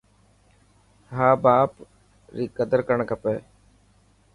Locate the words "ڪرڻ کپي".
2.87-3.35